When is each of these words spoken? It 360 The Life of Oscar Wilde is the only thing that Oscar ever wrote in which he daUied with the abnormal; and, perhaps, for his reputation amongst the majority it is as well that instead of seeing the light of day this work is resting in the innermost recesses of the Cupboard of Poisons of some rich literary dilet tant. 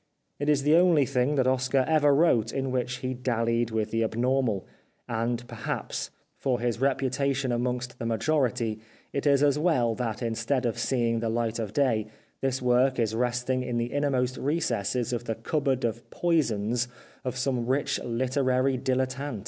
It 0.39 0.45
360 0.47 0.65
The 0.65 0.73
Life 0.73 0.75
of 0.75 0.79
Oscar 0.79 0.87
Wilde 0.87 0.87
is 0.87 0.87
the 0.87 0.89
only 0.89 1.05
thing 1.05 1.35
that 1.35 1.47
Oscar 1.47 1.85
ever 1.87 2.15
wrote 2.15 2.51
in 2.53 2.71
which 2.71 2.95
he 2.97 3.13
daUied 3.13 3.69
with 3.71 3.91
the 3.91 4.03
abnormal; 4.03 4.65
and, 5.07 5.47
perhaps, 5.47 6.09
for 6.39 6.59
his 6.59 6.81
reputation 6.81 7.51
amongst 7.51 7.99
the 7.99 8.07
majority 8.07 8.79
it 9.13 9.27
is 9.27 9.43
as 9.43 9.59
well 9.59 9.93
that 9.93 10.23
instead 10.23 10.65
of 10.65 10.79
seeing 10.79 11.19
the 11.19 11.29
light 11.29 11.59
of 11.59 11.73
day 11.73 12.07
this 12.41 12.63
work 12.63 12.97
is 12.97 13.13
resting 13.13 13.61
in 13.61 13.77
the 13.77 13.93
innermost 13.93 14.37
recesses 14.37 15.13
of 15.13 15.25
the 15.25 15.35
Cupboard 15.35 15.85
of 15.85 16.09
Poisons 16.09 16.87
of 17.23 17.37
some 17.37 17.67
rich 17.67 17.99
literary 18.03 18.77
dilet 18.79 19.09
tant. 19.09 19.39